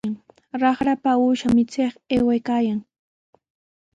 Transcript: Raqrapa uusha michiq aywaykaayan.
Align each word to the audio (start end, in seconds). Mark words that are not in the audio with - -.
Raqrapa 0.61 1.11
uusha 1.25 1.47
michiq 1.55 1.93
aywaykaayan. 2.13 2.79